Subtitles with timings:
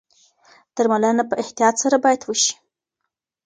[0.75, 2.53] درملنه په احتیاط سره باید وشي.